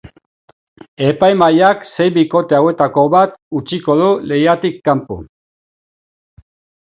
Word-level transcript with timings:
Epaimahaiak 1.07 1.83
sei 1.89 2.07
bikote 2.15 2.57
hauetako 2.59 3.03
bat 3.15 3.35
utziko 3.59 3.97
du 4.01 4.07
lehiatik 4.31 4.79
kanpo. 4.89 5.19